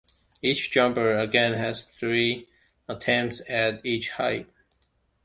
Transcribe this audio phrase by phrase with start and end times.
[0.41, 2.47] Each jumper again had three
[2.89, 4.49] attempts at each height.